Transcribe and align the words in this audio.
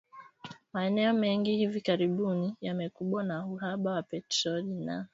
Maeneo 0.73 1.13
mengi 1.13 1.57
hivi 1.57 1.81
karibuni 1.81 2.55
yamekumbwa 2.61 3.23
na 3.23 3.45
uhaba 3.47 3.91
wa 3.91 4.03
petroli 4.03 4.73
na 4.85 5.07